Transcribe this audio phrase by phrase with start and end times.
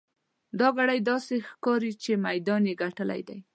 [0.59, 3.39] دا ګړی داسې ښکاري چې میدان یې ګټلی دی.